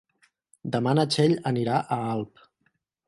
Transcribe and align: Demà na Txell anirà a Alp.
Demà 0.75 0.93
na 0.99 1.05
Txell 1.15 1.35
anirà 1.53 1.77
a 1.81 1.99
Alp. 2.17 2.47